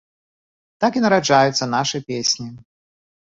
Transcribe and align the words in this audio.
Так 0.85 0.91
і 1.01 1.03
нараджаюцца 1.05 1.69
нашы 1.75 1.97
песні. 2.09 2.47